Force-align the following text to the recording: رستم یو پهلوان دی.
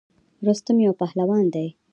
رستم 0.47 0.77
یو 0.85 0.93
پهلوان 1.01 1.45
دی. 1.53 1.67